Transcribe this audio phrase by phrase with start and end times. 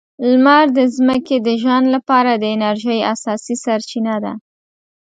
[0.29, 4.33] لمر د ځمکې د ژوند لپاره د انرژۍ اساسي سرچینه ده.